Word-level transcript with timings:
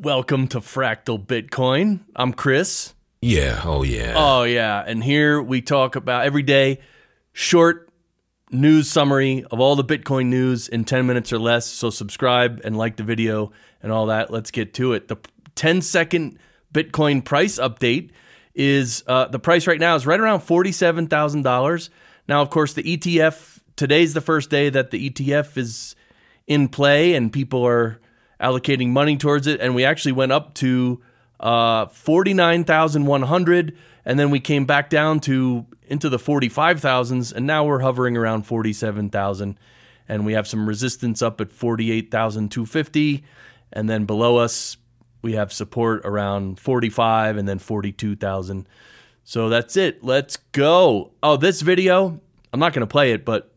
Welcome 0.00 0.46
to 0.48 0.60
Fractal 0.60 1.26
Bitcoin. 1.26 2.04
I'm 2.14 2.32
Chris. 2.32 2.94
Yeah. 3.20 3.60
Oh, 3.64 3.82
yeah. 3.82 4.14
Oh, 4.16 4.44
yeah. 4.44 4.84
And 4.86 5.02
here 5.02 5.42
we 5.42 5.60
talk 5.60 5.96
about 5.96 6.24
every 6.24 6.44
day 6.44 6.78
short 7.32 7.90
news 8.52 8.88
summary 8.88 9.44
of 9.50 9.58
all 9.58 9.74
the 9.74 9.84
Bitcoin 9.84 10.26
news 10.26 10.68
in 10.68 10.84
10 10.84 11.04
minutes 11.04 11.32
or 11.32 11.40
less. 11.40 11.66
So 11.66 11.90
subscribe 11.90 12.60
and 12.62 12.78
like 12.78 12.94
the 12.94 13.02
video 13.02 13.50
and 13.82 13.90
all 13.90 14.06
that. 14.06 14.30
Let's 14.30 14.52
get 14.52 14.72
to 14.74 14.92
it. 14.92 15.08
The 15.08 15.16
10 15.56 15.82
second 15.82 16.38
Bitcoin 16.72 17.24
price 17.24 17.58
update 17.58 18.10
is 18.54 19.02
uh, 19.08 19.26
the 19.26 19.40
price 19.40 19.66
right 19.66 19.80
now 19.80 19.96
is 19.96 20.06
right 20.06 20.20
around 20.20 20.42
$47,000. 20.42 21.90
Now, 22.28 22.40
of 22.40 22.50
course, 22.50 22.72
the 22.72 22.84
ETF, 22.84 23.58
today's 23.74 24.14
the 24.14 24.20
first 24.20 24.48
day 24.48 24.70
that 24.70 24.92
the 24.92 25.10
ETF 25.10 25.56
is 25.56 25.96
in 26.46 26.68
play 26.68 27.14
and 27.14 27.32
people 27.32 27.66
are 27.66 28.00
allocating 28.40 28.88
money 28.88 29.16
towards 29.16 29.46
it. 29.46 29.60
And 29.60 29.74
we 29.74 29.84
actually 29.84 30.12
went 30.12 30.32
up 30.32 30.54
to 30.54 31.00
uh, 31.40 31.86
49,100 31.86 33.76
and 34.04 34.18
then 34.18 34.30
we 34.30 34.40
came 34.40 34.64
back 34.64 34.90
down 34.90 35.20
to 35.20 35.66
into 35.86 36.08
the 36.08 36.18
45,000s 36.18 37.32
and 37.32 37.46
now 37.46 37.64
we're 37.64 37.80
hovering 37.80 38.16
around 38.16 38.42
47,000 38.42 39.58
and 40.08 40.26
we 40.26 40.32
have 40.32 40.46
some 40.46 40.68
resistance 40.68 41.22
up 41.22 41.40
at 41.40 41.52
48,250 41.52 43.24
and 43.72 43.88
then 43.88 44.04
below 44.04 44.36
us 44.36 44.76
we 45.22 45.32
have 45.34 45.52
support 45.52 46.02
around 46.04 46.58
45 46.58 47.36
and 47.36 47.48
then 47.48 47.58
42,000. 47.58 48.66
So 49.24 49.48
that's 49.48 49.76
it. 49.76 50.02
Let's 50.02 50.36
go. 50.52 51.12
Oh, 51.22 51.36
this 51.36 51.60
video, 51.60 52.20
I'm 52.52 52.60
not 52.60 52.72
going 52.72 52.86
to 52.86 52.90
play 52.90 53.12
it, 53.12 53.24
but 53.24 53.52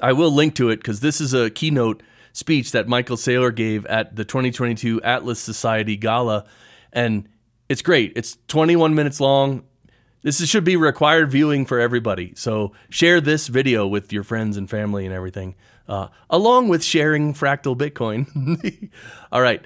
I 0.00 0.12
will 0.12 0.30
link 0.30 0.54
to 0.56 0.70
it 0.70 0.76
because 0.76 1.00
this 1.00 1.20
is 1.20 1.34
a 1.34 1.50
keynote 1.50 2.02
speech 2.32 2.72
that 2.72 2.88
Michael 2.88 3.16
Saylor 3.16 3.54
gave 3.54 3.86
at 3.86 4.16
the 4.16 4.24
2022 4.24 5.02
Atlas 5.02 5.40
Society 5.40 5.96
Gala. 5.96 6.44
And 6.92 7.28
it's 7.68 7.82
great. 7.82 8.12
It's 8.16 8.38
21 8.48 8.94
minutes 8.94 9.20
long. 9.20 9.64
This 10.22 10.40
is, 10.40 10.48
should 10.48 10.64
be 10.64 10.76
required 10.76 11.30
viewing 11.30 11.66
for 11.66 11.80
everybody. 11.80 12.32
So 12.36 12.72
share 12.90 13.20
this 13.20 13.48
video 13.48 13.86
with 13.86 14.12
your 14.12 14.22
friends 14.22 14.56
and 14.56 14.70
family 14.70 15.04
and 15.04 15.14
everything, 15.14 15.56
uh, 15.88 16.08
along 16.30 16.68
with 16.68 16.84
sharing 16.84 17.34
Fractal 17.34 17.76
Bitcoin. 17.76 18.90
All 19.32 19.42
right. 19.42 19.64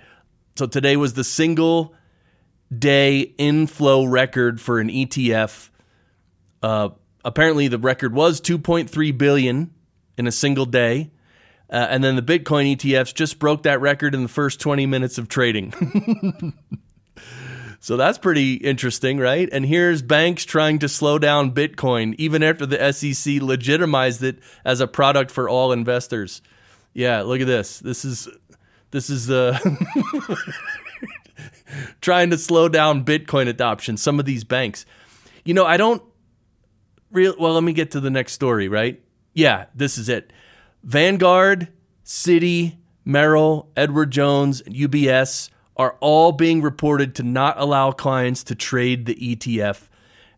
So 0.57 0.67
today 0.67 0.97
was 0.97 1.15
the 1.15 1.25
single 1.25 1.95
day 2.77 3.21
inflow 3.21 4.05
record 4.05 4.61
for 4.61 4.81
an 4.81 4.89
ETF. 4.89 5.69
Uh, 6.63 6.91
apparently, 7.25 7.69
the 7.69 7.79
record 7.79 8.15
was 8.15 8.41
2.3 8.41 9.19
billion 9.19 9.75
in 10.17 10.27
a 10.27 10.33
single 10.33 10.67
day. 10.67 11.11
Uh, 11.69 11.87
and 11.91 12.05
then 12.05 12.17
the 12.17 12.23
Bitcoin 12.23 12.77
ETFs 12.77 13.13
just 13.13 13.39
broke 13.39 13.65
that 13.65 13.81
record 13.81 14.15
in 14.15 14.23
the 14.23 14.29
first 14.29 14.61
20 14.61 14.87
minutes 14.87 15.19
of 15.19 15.29
trading. 15.29 15.73
so 17.81 17.97
that's 17.97 18.19
pretty 18.19 18.55
interesting, 18.55 19.19
right? 19.19 19.49
And 19.51 19.67
here's 19.67 20.01
banks 20.01 20.45
trying 20.45 20.79
to 20.79 20.89
slow 20.89 21.19
down 21.19 21.53
Bitcoin 21.53 22.15
even 22.19 22.43
after 22.43 22.67
the 22.67 22.93
SEC 22.93 23.43
legitimized 23.43 24.23
it 24.23 24.39
as 24.65 24.81
a 24.81 24.87
product 24.87 25.33
for 25.33 25.49
all 25.49 25.73
investors. 25.73 26.41
Yeah, 26.95 27.23
look 27.23 27.41
at 27.41 27.47
this. 27.47 27.81
This 27.81 28.05
is 28.05 28.29
this 28.91 29.11
is 29.11 29.31
uh, 29.31 29.59
trying 32.01 32.31
to 32.31 32.39
slow 32.39 32.69
down 32.69 33.05
Bitcoin 33.05 33.49
adoption. 33.49 33.97
Some 33.97 34.19
of 34.19 34.25
these 34.25 34.45
banks, 34.45 34.87
you 35.45 35.53
know, 35.53 35.67
I 35.67 35.77
don't 35.77 36.03
real. 37.11 37.35
Well, 37.39 37.53
let 37.53 37.63
me 37.63 37.73
get 37.73 37.91
to 37.91 38.01
the 38.01 38.09
next 38.09 38.33
story. 38.33 38.69
Right? 38.69 39.03
Yeah, 39.35 39.67
this 39.75 39.99
is 39.99 40.09
it. 40.09 40.33
Vanguard, 40.87 41.67
Citi, 42.05 42.77
Merrill, 43.05 43.69
Edward 43.77 44.13
Jones, 44.13 44.61
and 44.61 44.73
UBS 44.73 45.51
are 45.77 45.97
all 46.01 46.31
being 46.31 46.63
reported 46.63 47.17
to 47.17 47.25
not 47.25 47.59
allow 47.59 47.91
clients 47.91 48.45
to 48.45 48.55
trade 48.55 49.05
the 49.05 49.17
ETF. 49.17 49.89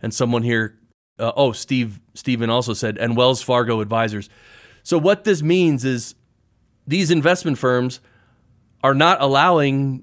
And 0.00 0.12
someone 0.12 0.42
here, 0.42 0.78
uh, 1.18 1.32
oh, 1.36 1.52
Steve, 1.52 2.00
Stephen 2.14 2.48
also 2.48 2.72
said, 2.72 2.96
and 2.96 3.14
Wells 3.14 3.42
Fargo 3.42 3.80
advisors. 3.80 4.30
So 4.82 4.96
what 4.96 5.24
this 5.24 5.42
means 5.42 5.84
is 5.84 6.14
these 6.86 7.10
investment 7.10 7.58
firms 7.58 8.00
are 8.82 8.94
not 8.94 9.20
allowing 9.20 10.02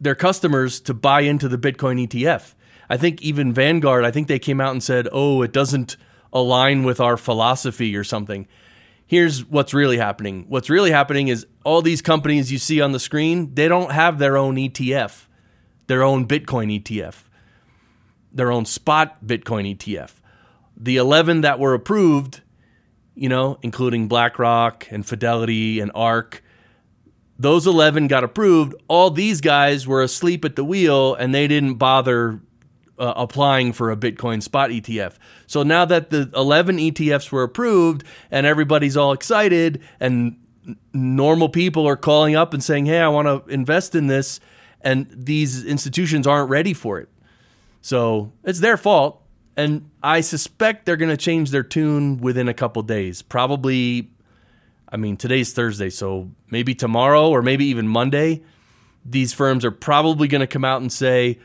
their 0.00 0.14
customers 0.14 0.80
to 0.80 0.94
buy 0.94 1.20
into 1.20 1.48
the 1.48 1.58
Bitcoin 1.58 2.08
ETF. 2.08 2.54
I 2.88 2.96
think 2.96 3.20
even 3.20 3.52
Vanguard, 3.52 4.06
I 4.06 4.10
think 4.10 4.26
they 4.26 4.38
came 4.38 4.60
out 4.60 4.70
and 4.70 4.82
said, 4.82 5.06
oh, 5.12 5.42
it 5.42 5.52
doesn't 5.52 5.98
align 6.32 6.84
with 6.84 6.98
our 6.98 7.18
philosophy 7.18 7.94
or 7.94 8.04
something 8.04 8.48
here's 9.06 9.44
what's 9.44 9.72
really 9.72 9.96
happening. 9.96 10.44
What's 10.48 10.68
really 10.68 10.90
happening 10.90 11.28
is 11.28 11.46
all 11.64 11.82
these 11.82 12.02
companies 12.02 12.52
you 12.52 12.58
see 12.58 12.80
on 12.80 12.92
the 12.92 13.00
screen, 13.00 13.54
they 13.54 13.68
don't 13.68 13.92
have 13.92 14.18
their 14.18 14.36
own 14.36 14.56
ETF, 14.56 15.26
their 15.86 16.02
own 16.02 16.26
Bitcoin 16.26 16.80
ETF, 16.82 17.24
their 18.32 18.50
own 18.50 18.66
spot 18.66 19.24
Bitcoin 19.24 19.76
ETF. 19.76 20.12
The 20.76 20.96
11 20.96 21.40
that 21.40 21.58
were 21.58 21.72
approved, 21.72 22.42
you 23.14 23.28
know, 23.28 23.58
including 23.62 24.08
BlackRock 24.08 24.88
and 24.90 25.06
Fidelity 25.06 25.80
and 25.80 25.90
ARK, 25.94 26.42
those 27.38 27.66
11 27.66 28.08
got 28.08 28.24
approved. 28.24 28.74
All 28.88 29.10
these 29.10 29.40
guys 29.40 29.86
were 29.86 30.02
asleep 30.02 30.44
at 30.44 30.56
the 30.56 30.64
wheel 30.64 31.14
and 31.14 31.34
they 31.34 31.46
didn't 31.46 31.74
bother 31.74 32.40
uh, 32.98 33.14
applying 33.16 33.72
for 33.72 33.90
a 33.90 33.96
Bitcoin 33.96 34.42
spot 34.42 34.70
ETF. 34.70 35.14
So 35.46 35.62
now 35.62 35.84
that 35.84 36.10
the 36.10 36.30
11 36.34 36.78
ETFs 36.78 37.30
were 37.30 37.42
approved 37.42 38.04
and 38.30 38.46
everybody's 38.46 38.96
all 38.96 39.12
excited 39.12 39.82
and 40.00 40.36
normal 40.92 41.48
people 41.48 41.86
are 41.86 41.96
calling 41.96 42.34
up 42.34 42.52
and 42.52 42.62
saying, 42.62 42.86
"Hey, 42.86 43.00
I 43.00 43.08
want 43.08 43.26
to 43.26 43.52
invest 43.52 43.94
in 43.94 44.08
this." 44.08 44.40
And 44.80 45.06
these 45.10 45.64
institutions 45.64 46.26
aren't 46.26 46.50
ready 46.50 46.74
for 46.74 46.98
it. 46.98 47.08
So, 47.80 48.32
it's 48.44 48.60
their 48.60 48.76
fault. 48.76 49.22
And 49.56 49.90
I 50.02 50.20
suspect 50.20 50.84
they're 50.84 50.96
going 50.96 51.10
to 51.10 51.16
change 51.16 51.50
their 51.50 51.62
tune 51.62 52.18
within 52.18 52.48
a 52.48 52.54
couple 52.54 52.82
days. 52.82 53.22
Probably 53.22 54.10
I 54.88 54.96
mean, 54.96 55.16
today's 55.16 55.52
Thursday, 55.52 55.90
so 55.90 56.30
maybe 56.50 56.74
tomorrow 56.74 57.28
or 57.28 57.42
maybe 57.42 57.66
even 57.66 57.88
Monday, 57.88 58.42
these 59.04 59.32
firms 59.32 59.64
are 59.64 59.70
probably 59.70 60.28
going 60.28 60.40
to 60.40 60.46
come 60.46 60.64
out 60.64 60.80
and 60.80 60.92
say, 60.92 61.38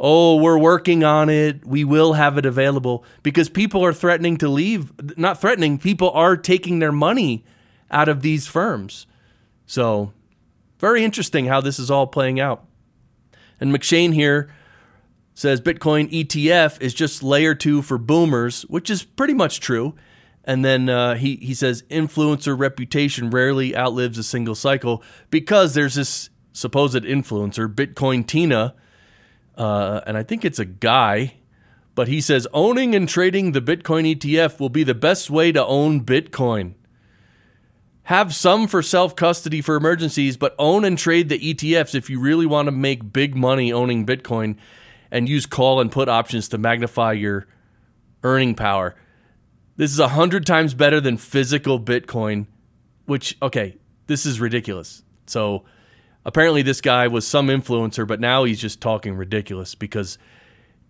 oh, 0.00 0.36
we're 0.36 0.58
working 0.58 1.04
on 1.04 1.28
it. 1.28 1.64
We 1.66 1.84
will 1.84 2.14
have 2.14 2.38
it 2.38 2.46
available 2.46 3.04
because 3.22 3.50
people 3.50 3.84
are 3.84 3.92
threatening 3.92 4.38
to 4.38 4.48
leave. 4.48 4.92
Not 5.18 5.40
threatening, 5.40 5.78
people 5.78 6.10
are 6.12 6.36
taking 6.36 6.78
their 6.78 6.90
money 6.90 7.44
out 7.90 8.08
of 8.08 8.22
these 8.22 8.46
firms. 8.46 9.06
So, 9.66 10.12
very 10.78 11.04
interesting 11.04 11.46
how 11.46 11.60
this 11.60 11.78
is 11.78 11.90
all 11.90 12.06
playing 12.06 12.40
out. 12.40 12.64
And 13.60 13.72
McShane 13.72 14.14
here 14.14 14.50
says 15.34 15.60
Bitcoin 15.60 16.10
ETF 16.10 16.80
is 16.80 16.94
just 16.94 17.22
layer 17.22 17.54
two 17.54 17.82
for 17.82 17.98
boomers, 17.98 18.62
which 18.62 18.88
is 18.88 19.02
pretty 19.02 19.34
much 19.34 19.60
true. 19.60 19.94
And 20.44 20.64
then 20.64 20.88
uh, 20.88 21.16
he, 21.16 21.36
he 21.36 21.52
says 21.52 21.82
influencer 21.90 22.58
reputation 22.58 23.28
rarely 23.28 23.76
outlives 23.76 24.16
a 24.16 24.22
single 24.22 24.54
cycle 24.54 25.02
because 25.30 25.74
there's 25.74 25.94
this 25.94 26.30
supposed 26.52 27.04
influencer, 27.04 27.72
Bitcoin 27.72 28.26
Tina, 28.26 28.74
uh, 29.60 30.00
and 30.06 30.16
I 30.16 30.22
think 30.22 30.42
it's 30.42 30.58
a 30.58 30.64
guy, 30.64 31.34
but 31.94 32.08
he 32.08 32.22
says 32.22 32.46
owning 32.54 32.94
and 32.94 33.06
trading 33.06 33.52
the 33.52 33.60
Bitcoin 33.60 34.16
ETF 34.16 34.58
will 34.58 34.70
be 34.70 34.84
the 34.84 34.94
best 34.94 35.28
way 35.28 35.52
to 35.52 35.62
own 35.66 36.02
Bitcoin. 36.02 36.76
Have 38.04 38.34
some 38.34 38.66
for 38.66 38.82
self 38.82 39.14
custody 39.14 39.60
for 39.60 39.76
emergencies, 39.76 40.38
but 40.38 40.54
own 40.58 40.82
and 40.86 40.96
trade 40.96 41.28
the 41.28 41.38
ETFs 41.38 41.94
if 41.94 42.08
you 42.08 42.18
really 42.18 42.46
want 42.46 42.68
to 42.68 42.72
make 42.72 43.12
big 43.12 43.36
money 43.36 43.70
owning 43.70 44.06
Bitcoin 44.06 44.56
and 45.10 45.28
use 45.28 45.44
call 45.44 45.78
and 45.78 45.92
put 45.92 46.08
options 46.08 46.48
to 46.48 46.56
magnify 46.56 47.12
your 47.12 47.46
earning 48.24 48.54
power. 48.54 48.96
This 49.76 49.92
is 49.92 49.98
a 49.98 50.08
hundred 50.08 50.46
times 50.46 50.72
better 50.72 51.02
than 51.02 51.18
physical 51.18 51.78
Bitcoin, 51.78 52.46
which, 53.04 53.36
okay, 53.42 53.76
this 54.06 54.24
is 54.24 54.40
ridiculous. 54.40 55.02
So, 55.26 55.64
apparently 56.24 56.62
this 56.62 56.80
guy 56.80 57.08
was 57.08 57.26
some 57.26 57.48
influencer, 57.48 58.06
but 58.06 58.20
now 58.20 58.44
he's 58.44 58.60
just 58.60 58.80
talking 58.80 59.14
ridiculous 59.14 59.74
because 59.74 60.18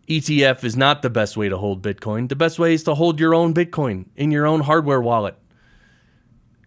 ETF 0.08 0.64
is 0.64 0.76
not 0.76 1.02
the 1.02 1.10
best 1.10 1.37
way 1.37 1.49
to 1.49 1.56
hold 1.56 1.82
Bitcoin. 1.82 2.28
The 2.28 2.37
best 2.37 2.58
way 2.58 2.75
is 2.75 2.82
to 2.84 2.94
hold 2.94 3.20
your 3.20 3.34
own 3.34 3.54
Bitcoin 3.54 4.06
in 4.16 4.31
your 4.31 4.46
own 4.46 4.60
hardware 4.62 5.00
wallet. 5.00 5.37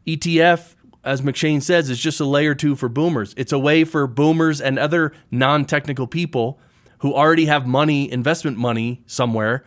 ETF, 0.07 0.75
as 1.03 1.21
McShane 1.21 1.61
says, 1.61 1.89
is 1.89 1.99
just 1.99 2.19
a 2.19 2.25
layer 2.25 2.55
two 2.55 2.75
for 2.75 2.87
boomers. 2.89 3.33
It's 3.35 3.51
a 3.51 3.59
way 3.59 3.83
for 3.83 4.07
boomers 4.07 4.61
and 4.61 4.79
other 4.79 5.13
non 5.29 5.65
technical 5.65 6.07
people 6.07 6.59
who 6.99 7.13
already 7.13 7.45
have 7.45 7.67
money, 7.67 8.09
investment 8.09 8.57
money 8.57 9.03
somewhere, 9.05 9.65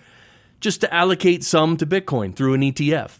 just 0.59 0.81
to 0.81 0.93
allocate 0.93 1.45
some 1.45 1.77
to 1.77 1.87
Bitcoin 1.87 2.35
through 2.35 2.55
an 2.55 2.63
ETF. 2.63 3.19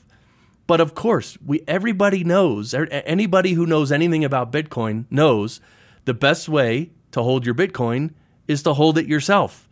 But 0.67 0.81
of 0.81 0.95
course, 0.95 1.37
we 1.45 1.63
everybody 1.69 2.25
knows, 2.25 2.75
er, 2.75 2.87
anybody 2.91 3.53
who 3.53 3.67
knows 3.67 3.93
anything 3.93 4.25
about 4.25 4.53
Bitcoin 4.53 5.05
knows 5.11 5.61
the 6.07 6.15
best 6.15 6.49
way 6.49 6.91
to 7.13 7.23
hold 7.23 7.45
your 7.45 7.55
Bitcoin 7.55 8.15
is 8.49 8.63
to 8.63 8.73
hold 8.75 8.97
it 8.97 9.07
yourself. 9.07 9.69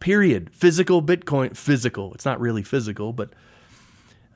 Period. 0.00 0.50
Physical 0.52 1.02
Bitcoin, 1.02 1.56
physical. 1.56 2.12
It's 2.14 2.24
not 2.24 2.38
really 2.40 2.62
physical, 2.62 3.12
but 3.12 3.30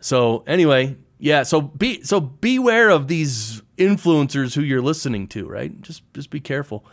so 0.01 0.43
anyway, 0.47 0.97
yeah, 1.19 1.45
so 1.45 1.61
be 1.61 2.03
so 2.03 2.19
beware 2.19 2.91
of 2.91 3.07
these 3.07 3.63
influencers 3.79 4.55
who 4.55 4.63
you're 4.63 4.83
listening 4.83 5.29
to, 5.29 5.47
right? 5.47 5.81
Just 5.81 6.03
just 6.15 6.31
be 6.31 6.41
careful. 6.41 6.85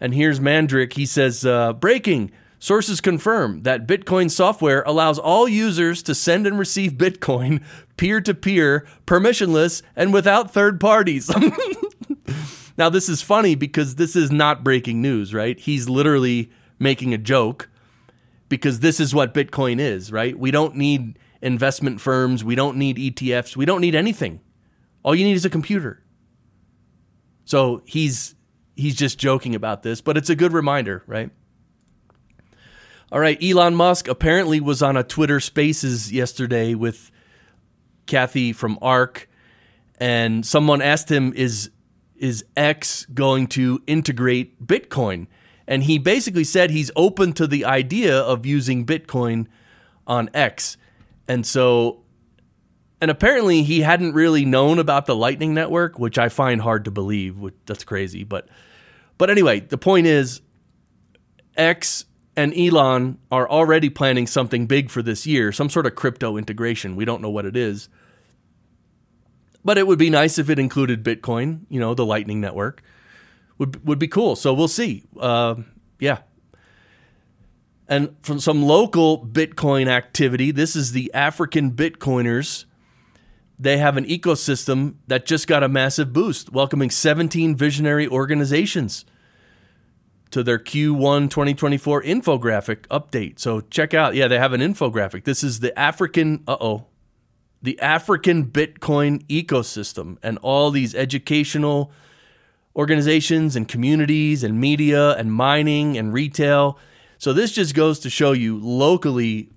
And 0.00 0.14
here's 0.14 0.40
Mandrik. 0.40 0.94
He 0.94 1.06
says, 1.06 1.44
uh, 1.44 1.74
breaking. 1.74 2.32
Sources 2.58 3.00
confirm 3.00 3.62
that 3.64 3.88
Bitcoin 3.88 4.30
software 4.30 4.82
allows 4.82 5.18
all 5.18 5.48
users 5.48 6.02
to 6.04 6.14
send 6.14 6.46
and 6.46 6.58
receive 6.58 6.92
Bitcoin 6.92 7.62
peer 7.96 8.20
to 8.20 8.34
peer, 8.34 8.86
permissionless, 9.06 9.82
and 9.96 10.12
without 10.12 10.52
third 10.52 10.80
parties. 10.80 11.30
now, 12.76 12.88
this 12.88 13.08
is 13.08 13.22
funny 13.22 13.54
because 13.54 13.96
this 13.96 14.16
is 14.16 14.30
not 14.30 14.64
breaking 14.64 15.02
news, 15.02 15.34
right? 15.34 15.58
He's 15.58 15.88
literally 15.88 16.50
making 16.78 17.12
a 17.12 17.18
joke 17.18 17.68
because 18.48 18.80
this 18.80 19.00
is 19.00 19.14
what 19.14 19.34
Bitcoin 19.34 19.78
is, 19.78 20.12
right? 20.12 20.38
We 20.38 20.50
don't 20.50 20.76
need 20.76 21.18
investment 21.40 22.00
firms, 22.00 22.44
we 22.44 22.54
don't 22.54 22.76
need 22.76 22.96
ETFs, 22.96 23.56
we 23.56 23.64
don't 23.64 23.80
need 23.80 23.94
anything. 23.94 24.40
All 25.02 25.14
you 25.14 25.24
need 25.24 25.34
is 25.34 25.44
a 25.44 25.50
computer. 25.50 26.02
So 27.44 27.82
he's 27.84 28.34
he's 28.76 28.94
just 28.94 29.18
joking 29.18 29.54
about 29.54 29.82
this, 29.82 30.00
but 30.00 30.16
it's 30.16 30.30
a 30.30 30.36
good 30.36 30.52
reminder, 30.52 31.02
right? 31.06 31.30
All 33.10 33.20
right, 33.20 33.42
Elon 33.42 33.74
Musk 33.74 34.08
apparently 34.08 34.60
was 34.60 34.82
on 34.82 34.96
a 34.96 35.02
Twitter 35.02 35.40
Spaces 35.40 36.10
yesterday 36.10 36.74
with 36.74 37.10
Cathie 38.06 38.54
from 38.54 38.78
ARK, 38.80 39.28
and 39.98 40.46
someone 40.46 40.80
asked 40.80 41.10
him, 41.10 41.32
"Is 41.34 41.70
is 42.22 42.44
X 42.56 43.04
going 43.12 43.48
to 43.48 43.82
integrate 43.86 44.66
Bitcoin?" 44.66 45.26
And 45.66 45.84
he 45.84 45.98
basically 45.98 46.44
said 46.44 46.70
he's 46.70 46.90
open 46.96 47.32
to 47.34 47.46
the 47.46 47.64
idea 47.64 48.18
of 48.18 48.46
using 48.46 48.86
Bitcoin 48.86 49.46
on 50.06 50.30
X. 50.34 50.76
And 51.28 51.46
so, 51.46 52.02
and 53.00 53.10
apparently 53.10 53.62
he 53.62 53.80
hadn't 53.80 54.12
really 54.12 54.44
known 54.44 54.78
about 54.78 55.06
the 55.06 55.14
Lightning 55.14 55.54
Network, 55.54 55.98
which 55.98 56.18
I 56.18 56.28
find 56.28 56.60
hard 56.60 56.84
to 56.86 56.90
believe. 56.90 57.38
Which, 57.38 57.54
that's 57.66 57.84
crazy, 57.84 58.24
but 58.24 58.48
but 59.18 59.30
anyway, 59.30 59.60
the 59.60 59.78
point 59.78 60.06
is, 60.06 60.40
X 61.56 62.06
and 62.36 62.52
Elon 62.56 63.18
are 63.30 63.48
already 63.48 63.90
planning 63.90 64.26
something 64.26 64.66
big 64.66 64.90
for 64.90 65.02
this 65.02 65.26
year, 65.26 65.52
some 65.52 65.68
sort 65.68 65.86
of 65.86 65.94
crypto 65.94 66.36
integration. 66.36 66.96
We 66.96 67.04
don't 67.04 67.22
know 67.22 67.30
what 67.30 67.44
it 67.44 67.56
is. 67.56 67.88
But 69.64 69.78
it 69.78 69.86
would 69.86 69.98
be 69.98 70.10
nice 70.10 70.38
if 70.38 70.50
it 70.50 70.58
included 70.58 71.04
Bitcoin, 71.04 71.60
you 71.68 71.78
know, 71.78 71.94
the 71.94 72.06
Lightning 72.06 72.40
Network. 72.40 72.82
Would, 73.58 73.86
would 73.86 73.98
be 73.98 74.08
cool. 74.08 74.34
So 74.34 74.52
we'll 74.52 74.68
see. 74.68 75.04
Uh, 75.18 75.56
yeah. 76.00 76.18
And 77.88 78.16
from 78.22 78.40
some 78.40 78.62
local 78.62 79.24
Bitcoin 79.24 79.86
activity, 79.86 80.50
this 80.50 80.74
is 80.74 80.92
the 80.92 81.12
African 81.14 81.72
Bitcoiners. 81.72 82.64
They 83.58 83.78
have 83.78 83.96
an 83.96 84.06
ecosystem 84.06 84.94
that 85.06 85.26
just 85.26 85.46
got 85.46 85.62
a 85.62 85.68
massive 85.68 86.12
boost, 86.12 86.52
welcoming 86.52 86.90
17 86.90 87.54
visionary 87.54 88.08
organizations 88.08 89.04
to 90.30 90.42
their 90.42 90.58
Q1 90.58 91.30
2024 91.30 92.02
infographic 92.02 92.86
update. 92.88 93.38
So 93.38 93.60
check 93.60 93.94
out, 93.94 94.14
yeah, 94.14 94.26
they 94.26 94.38
have 94.38 94.52
an 94.52 94.60
infographic. 94.60 95.24
This 95.24 95.44
is 95.44 95.60
the 95.60 95.78
African, 95.78 96.42
uh 96.48 96.56
oh, 96.60 96.86
the 97.62 97.78
African 97.80 98.46
Bitcoin 98.46 99.24
ecosystem 99.26 100.18
and 100.22 100.38
all 100.38 100.70
these 100.70 100.94
educational 100.94 101.92
organizations 102.74 103.54
and 103.54 103.68
communities 103.68 104.42
and 104.42 104.60
media 104.60 105.12
and 105.12 105.32
mining 105.32 105.96
and 105.96 106.12
retail. 106.12 106.78
So 107.18 107.32
this 107.32 107.52
just 107.52 107.74
goes 107.74 108.00
to 108.00 108.10
show 108.10 108.32
you 108.32 108.58
locally 108.58 109.50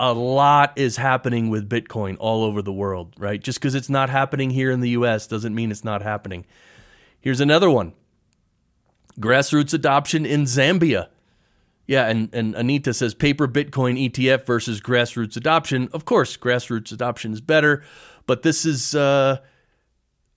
a 0.00 0.12
lot 0.12 0.72
is 0.76 0.96
happening 0.96 1.48
with 1.48 1.68
Bitcoin 1.68 2.16
all 2.18 2.42
over 2.42 2.60
the 2.60 2.72
world, 2.72 3.14
right? 3.18 3.40
Just 3.40 3.60
because 3.60 3.76
it's 3.76 3.90
not 3.90 4.10
happening 4.10 4.50
here 4.50 4.72
in 4.72 4.80
the 4.80 4.90
US 4.90 5.28
doesn't 5.28 5.54
mean 5.54 5.70
it's 5.70 5.84
not 5.84 6.02
happening. 6.02 6.44
Here's 7.20 7.40
another 7.40 7.70
one 7.70 7.92
Grassroots 9.20 9.72
adoption 9.72 10.26
in 10.26 10.44
Zambia. 10.44 11.08
Yeah, 11.92 12.06
and, 12.06 12.30
and 12.32 12.54
Anita 12.54 12.94
says 12.94 13.12
paper 13.12 13.46
Bitcoin 13.46 14.02
ETF 14.08 14.46
versus 14.46 14.80
grassroots 14.80 15.36
adoption. 15.36 15.90
Of 15.92 16.06
course, 16.06 16.38
grassroots 16.38 16.90
adoption 16.90 17.34
is 17.34 17.42
better, 17.42 17.84
but 18.26 18.40
this 18.40 18.64
is 18.64 18.94
uh, 18.94 19.40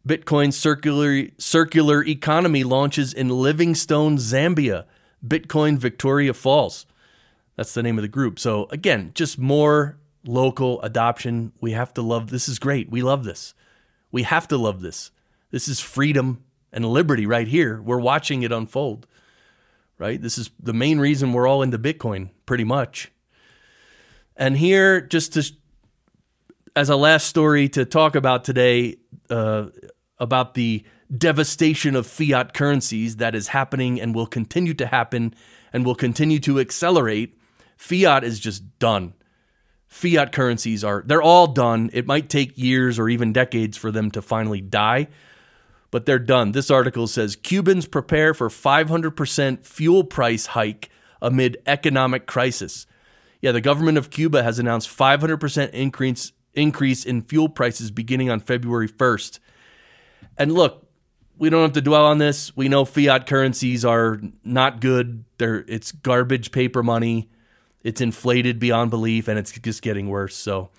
Bitcoin 0.06 0.52
circular 0.52 1.30
circular 1.38 2.04
economy 2.04 2.66
launches 2.66 3.14
in 3.14 3.30
Livingstone, 3.30 4.18
Zambia. 4.18 4.84
Bitcoin 5.26 5.78
Victoria 5.78 6.34
Falls. 6.34 6.86
That's 7.56 7.74
the 7.74 7.84
name 7.84 7.98
of 7.98 8.02
the 8.02 8.10
group. 8.10 8.38
So 8.38 8.68
again, 8.70 9.12
just 9.14 9.40
more 9.40 9.98
local 10.26 10.82
adoption. 10.82 11.54
We 11.62 11.72
have 11.72 11.94
to 11.94 12.02
love 12.02 12.32
this 12.32 12.50
is 12.50 12.60
great. 12.60 12.92
We 12.92 13.02
love 13.02 13.24
this. 13.24 13.54
We 14.12 14.24
have 14.24 14.50
to 14.50 14.58
love 14.58 14.82
this. 14.82 15.10
This 15.52 15.70
is 15.70 15.80
freedom 15.80 16.44
and 16.74 16.86
liberty 16.86 17.26
right 17.26 17.48
here. 17.48 17.82
We're 17.82 17.98
watching 17.98 18.44
it 18.44 18.52
unfold, 18.52 19.08
right? 19.98 20.22
This 20.22 20.38
is 20.38 20.52
the 20.62 20.74
main 20.74 21.00
reason 21.00 21.34
we're 21.34 21.48
all 21.48 21.62
into 21.62 21.80
Bitcoin, 21.80 22.30
pretty 22.46 22.64
much. 22.64 23.12
And 24.36 24.58
here, 24.58 25.02
just 25.02 25.34
to, 25.34 25.52
as 26.76 26.90
a 26.90 26.96
last 26.96 27.28
story 27.28 27.70
to 27.70 27.86
talk 27.86 28.16
about 28.16 28.44
today, 28.44 28.98
uh, 29.30 29.68
about 30.20 30.54
the 30.54 30.84
devastation 31.16 31.96
of 31.96 32.08
fiat 32.08 32.54
currencies 32.54 33.18
that 33.18 33.36
is 33.36 33.50
happening 33.50 34.02
and 34.02 34.16
will 34.16 34.26
continue 34.26 34.74
to 34.74 34.88
happen 34.88 35.34
and 35.72 35.86
will 35.86 35.96
continue 35.96 36.40
to 36.40 36.60
accelerate. 36.60 37.38
Fiat 37.78 38.24
is 38.24 38.40
just 38.40 38.80
done. 38.80 39.14
Fiat 39.88 40.32
currencies 40.32 40.84
are, 40.84 41.04
they're 41.06 41.22
all 41.22 41.48
done. 41.48 41.90
It 41.94 42.08
might 42.08 42.30
take 42.30 42.58
years 42.58 42.98
or 42.98 43.08
even 43.08 43.34
decades 43.34 43.78
for 43.78 43.92
them 43.92 44.12
to 44.12 44.22
finally 44.22 44.62
die, 44.62 45.08
but 45.96 46.06
they're 46.06 46.20
done. 46.20 46.52
This 46.52 46.70
article 46.70 47.08
says 47.08 47.38
Cubans 47.38 47.88
prepare 47.88 48.34
for 48.34 48.50
500% 48.50 49.66
fuel 49.66 50.04
price 50.04 50.48
hike 50.48 50.90
amid 51.22 51.56
economic 51.66 52.26
crisis. 52.26 52.86
Yeah, 53.40 53.54
the 53.54 53.62
government 53.62 53.98
of 53.98 54.10
Cuba 54.10 54.44
has 54.44 54.60
announced 54.60 54.90
500% 54.90 55.70
increase 55.70 56.34
increase 56.54 57.06
in 57.06 57.22
fuel 57.22 57.48
prices 57.48 57.92
beginning 57.92 58.30
on 58.30 58.42
February 58.42 58.90
1st. 58.90 59.40
And 60.38 60.52
look, 60.52 60.86
we 61.38 61.50
don't 61.50 61.62
have 61.62 61.72
to 61.72 61.82
dwell 61.82 62.08
on 62.08 62.18
this. 62.18 62.54
We 62.58 62.68
know 62.68 62.84
fiat 62.84 63.26
currencies 63.26 63.86
are 63.86 64.20
not 64.44 64.82
good. 64.82 65.24
They're 65.38 65.64
it's 65.66 65.94
garbage 65.94 66.52
paper 66.52 66.84
money. 66.84 67.30
It's 67.86 68.02
inflated 68.02 68.60
beyond 68.60 68.92
belief 68.92 69.30
and 69.30 69.40
it's 69.40 69.54
just 69.54 69.82
getting 69.82 70.10
worse. 70.10 70.36
So 70.36 70.72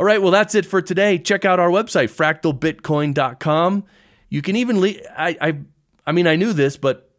all 0.00 0.06
right, 0.06 0.22
well 0.22 0.32
that's 0.32 0.54
it 0.54 0.64
for 0.64 0.80
today. 0.80 1.18
Check 1.18 1.44
out 1.44 1.60
our 1.60 1.68
website 1.68 2.08
fractalbitcoin.com. 2.08 3.84
You 4.28 4.42
can 4.42 4.56
even 4.56 4.80
leave. 4.80 5.00
I, 5.16 5.36
I, 5.40 5.58
I 6.06 6.12
mean, 6.12 6.26
I 6.26 6.36
knew 6.36 6.52
this, 6.52 6.76
but 6.76 7.10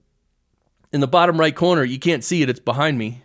in 0.92 1.02
the 1.02 1.08
bottom 1.08 1.40
right 1.40 1.56
corner, 1.56 1.84
you 1.84 2.00
can't 2.00 2.24
see 2.24 2.42
it. 2.42 2.50
It's 2.50 2.60
behind 2.60 2.98
me. 2.98 3.24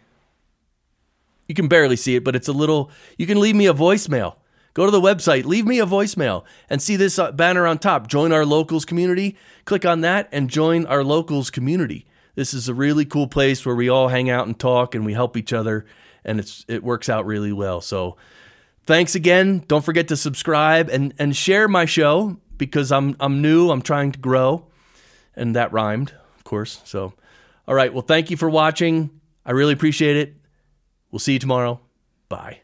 You 1.47 1.55
can 1.55 1.69
barely 1.69 1.97
see 1.97 2.17
it, 2.17 2.25
but 2.25 2.35
it's 2.35 2.49
a 2.49 2.53
little. 2.53 2.91
You 3.19 3.26
can 3.26 3.41
leave 3.41 3.57
me 3.57 3.67
a 3.67 3.75
voicemail. 3.75 4.37
Go 4.73 4.87
to 4.87 4.91
the 4.91 5.00
website, 5.00 5.45
leave 5.45 5.67
me 5.67 5.79
a 5.79 5.87
voicemail, 5.87 6.45
and 6.69 6.83
see 6.83 6.97
this 6.97 7.17
uh, 7.17 7.31
banner 7.31 7.64
on 7.64 7.79
top. 7.79 8.09
Join 8.09 8.33
our 8.33 8.45
locals 8.45 8.85
community. 8.85 9.37
Click 9.67 9.85
on 9.85 10.00
that 10.00 10.29
and 10.33 10.50
join 10.50 10.85
our 10.87 11.05
locals 11.05 11.49
community. 11.50 12.07
This 12.35 12.53
is 12.53 12.69
a 12.69 12.75
really 12.75 13.05
cool 13.05 13.29
place 13.29 13.64
where 13.64 13.76
we 13.76 13.88
all 13.88 14.09
hang 14.09 14.29
out 14.29 14.49
and 14.49 14.59
talk 14.59 14.97
and 14.97 15.07
we 15.07 15.12
help 15.12 15.37
each 15.37 15.53
other, 15.53 15.87
and 16.25 16.41
it's 16.41 16.64
it 16.67 16.83
works 16.83 17.09
out 17.09 17.25
really 17.25 17.53
well. 17.53 17.81
So, 17.81 18.17
thanks 18.85 19.14
again. 19.14 19.62
Don't 19.69 19.85
forget 19.85 20.09
to 20.09 20.17
subscribe 20.17 20.88
and 20.88 21.14
and 21.19 21.37
share 21.37 21.69
my 21.69 21.85
show 21.85 22.38
because 22.59 22.93
I'm 22.93 23.17
I'm 23.21 23.43
new, 23.43 23.71
I'm 23.71 23.83
trying 23.83 24.13
to 24.13 24.19
grow, 24.19 24.67
and 25.35 25.55
that 25.57 25.73
rhymed, 25.73 26.13
of 26.37 26.45
course. 26.45 26.81
So, 26.85 27.15
all 27.69 27.75
right. 27.75 27.93
Well, 27.93 28.03
thank 28.03 28.31
you 28.31 28.37
for 28.37 28.51
watching. 28.51 29.11
I 29.45 29.53
really 29.53 29.73
appreciate 29.73 30.17
it. 30.17 30.35
We'll 31.11 31.19
see 31.21 31.35
you 31.35 31.39
tomorrow. 31.39 31.81
Bye. 32.29 32.63